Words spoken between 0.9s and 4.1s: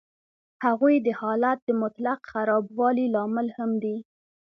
د حالت د مطلق خرابوالي لامل هم دي